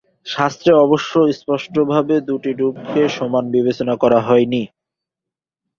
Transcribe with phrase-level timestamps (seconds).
[0.27, 4.61] শাস্ত্রে অবশ্য স্পষ্টভাবে দু’টি রূপকে সমান বিবেচনা করা হয়নি।